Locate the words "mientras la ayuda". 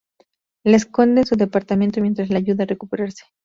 2.01-2.63